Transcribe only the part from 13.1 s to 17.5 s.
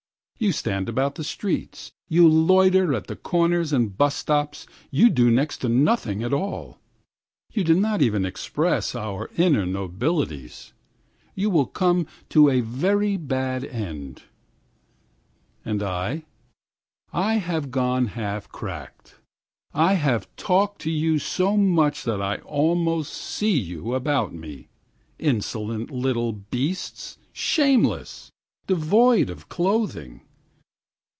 bad end.9And I? I